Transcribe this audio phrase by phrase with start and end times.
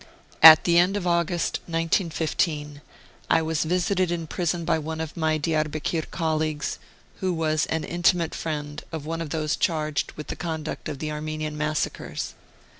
[0.41, 2.81] At the end of August, 1915,
[3.29, 6.79] I was visited in prison by one of my Diarbekir colleagues,
[7.19, 11.11] who was an intimate friend of one of those charged with the conduct of the
[11.11, 12.33] Armenian massacres.